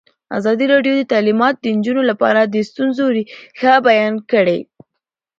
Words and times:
ازادي 0.37 0.65
راډیو 0.73 0.93
د 0.97 1.03
تعلیمات 1.13 1.55
د 1.59 1.65
نجونو 1.77 2.01
لپاره 2.11 2.41
د 2.43 2.55
ستونزو 2.69 3.05
رېښه 3.15 3.73
بیان 3.87 4.13
کړې. 4.31 4.59